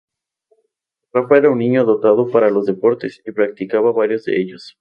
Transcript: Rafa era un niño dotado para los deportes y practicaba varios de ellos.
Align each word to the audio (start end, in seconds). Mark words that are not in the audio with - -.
Rafa 1.13 1.37
era 1.37 1.51
un 1.51 1.59
niño 1.59 1.85
dotado 1.85 2.25
para 2.31 2.49
los 2.49 2.65
deportes 2.65 3.21
y 3.23 3.31
practicaba 3.31 3.91
varios 3.91 4.25
de 4.25 4.41
ellos. 4.41 4.75